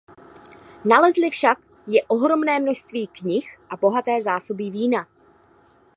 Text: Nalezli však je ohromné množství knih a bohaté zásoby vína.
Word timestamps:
Nalezli 0.85 1.29
však 1.29 1.59
je 1.87 2.03
ohromné 2.03 2.59
množství 2.59 3.07
knih 3.07 3.59
a 3.69 3.77
bohaté 3.77 4.21
zásoby 4.21 4.69
vína. 4.69 5.07